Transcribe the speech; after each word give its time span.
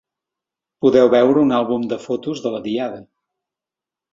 Podeu 0.85 1.11
veure 1.15 1.43
un 1.49 1.53
àlbum 1.57 1.85
de 1.91 1.99
fotos 2.07 2.41
de 2.47 2.55
la 2.57 2.63
Diada. 2.67 2.99